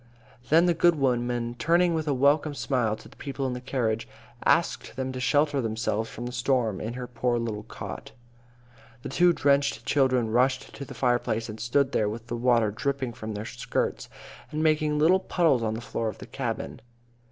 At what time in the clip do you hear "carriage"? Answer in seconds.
3.61-4.07